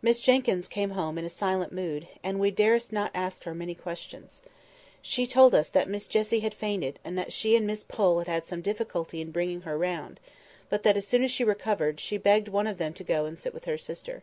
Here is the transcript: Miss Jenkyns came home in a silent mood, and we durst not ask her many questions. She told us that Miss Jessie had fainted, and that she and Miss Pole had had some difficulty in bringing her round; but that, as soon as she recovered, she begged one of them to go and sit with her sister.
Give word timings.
Miss 0.00 0.20
Jenkyns 0.20 0.68
came 0.68 0.90
home 0.90 1.18
in 1.18 1.24
a 1.24 1.28
silent 1.28 1.72
mood, 1.72 2.06
and 2.22 2.38
we 2.38 2.52
durst 2.52 2.92
not 2.92 3.10
ask 3.12 3.42
her 3.42 3.52
many 3.54 3.74
questions. 3.74 4.40
She 5.02 5.26
told 5.26 5.52
us 5.52 5.68
that 5.68 5.88
Miss 5.88 6.06
Jessie 6.06 6.38
had 6.38 6.54
fainted, 6.54 7.00
and 7.02 7.18
that 7.18 7.32
she 7.32 7.56
and 7.56 7.66
Miss 7.66 7.82
Pole 7.82 8.20
had 8.20 8.28
had 8.28 8.46
some 8.46 8.62
difficulty 8.62 9.20
in 9.20 9.32
bringing 9.32 9.62
her 9.62 9.76
round; 9.76 10.20
but 10.68 10.84
that, 10.84 10.96
as 10.96 11.08
soon 11.08 11.24
as 11.24 11.32
she 11.32 11.42
recovered, 11.42 11.98
she 11.98 12.18
begged 12.18 12.46
one 12.46 12.68
of 12.68 12.78
them 12.78 12.94
to 12.94 13.02
go 13.02 13.24
and 13.26 13.40
sit 13.40 13.52
with 13.52 13.64
her 13.64 13.76
sister. 13.76 14.22